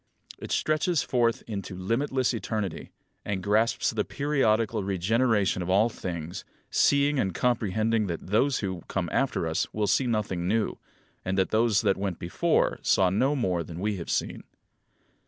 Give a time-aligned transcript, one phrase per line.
[0.39, 2.89] It stretches forth into limitless eternity,
[3.23, 9.09] and grasps the periodical regeneration of all things, seeing and comprehending that those who come
[9.11, 10.79] after us will see nothing new,
[11.23, 14.41] and that those that went before saw no more than we have seen.